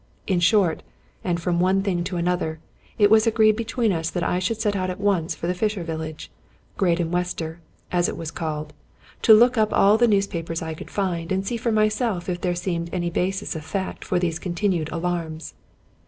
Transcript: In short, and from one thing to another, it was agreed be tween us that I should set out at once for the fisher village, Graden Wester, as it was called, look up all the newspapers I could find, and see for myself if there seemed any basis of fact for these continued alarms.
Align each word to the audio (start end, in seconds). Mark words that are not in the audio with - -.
In 0.25 0.39
short, 0.39 0.81
and 1.23 1.39
from 1.39 1.59
one 1.59 1.83
thing 1.83 2.03
to 2.05 2.17
another, 2.17 2.57
it 2.97 3.11
was 3.11 3.27
agreed 3.27 3.55
be 3.55 3.63
tween 3.63 3.91
us 3.91 4.09
that 4.09 4.23
I 4.23 4.39
should 4.39 4.59
set 4.59 4.75
out 4.75 4.89
at 4.89 4.99
once 4.99 5.35
for 5.35 5.45
the 5.45 5.53
fisher 5.53 5.83
village, 5.83 6.31
Graden 6.75 7.11
Wester, 7.11 7.59
as 7.91 8.09
it 8.09 8.17
was 8.17 8.31
called, 8.31 8.73
look 9.29 9.59
up 9.59 9.71
all 9.71 9.99
the 9.99 10.07
newspapers 10.07 10.63
I 10.63 10.73
could 10.73 10.89
find, 10.89 11.31
and 11.31 11.45
see 11.45 11.55
for 11.55 11.71
myself 11.71 12.27
if 12.29 12.41
there 12.41 12.55
seemed 12.55 12.89
any 12.91 13.11
basis 13.11 13.55
of 13.55 13.63
fact 13.63 14.03
for 14.03 14.17
these 14.17 14.39
continued 14.39 14.89
alarms. 14.91 15.53